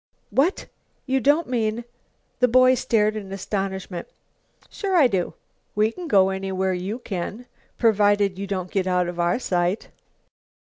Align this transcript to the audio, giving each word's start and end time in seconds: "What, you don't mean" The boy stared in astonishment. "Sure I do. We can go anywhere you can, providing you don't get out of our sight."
"What, 0.31 0.65
you 1.05 1.19
don't 1.19 1.47
mean" 1.47 1.83
The 2.39 2.47
boy 2.47 2.73
stared 2.73 3.15
in 3.15 3.31
astonishment. 3.31 4.07
"Sure 4.67 4.95
I 4.95 5.05
do. 5.05 5.35
We 5.75 5.91
can 5.91 6.07
go 6.07 6.31
anywhere 6.31 6.73
you 6.73 6.97
can, 6.97 7.45
providing 7.77 8.35
you 8.35 8.47
don't 8.47 8.71
get 8.71 8.87
out 8.87 9.07
of 9.07 9.19
our 9.19 9.37
sight." 9.37 9.89